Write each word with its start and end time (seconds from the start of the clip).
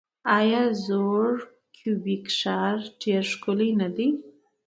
آیا 0.37 0.63
زوړ 0.85 1.29
کیوبیک 1.75 2.25
ښار 2.37 2.77
ډیر 3.01 3.23
ښکلی 3.31 3.71
نه 3.81 3.87
دی؟ 3.95 4.09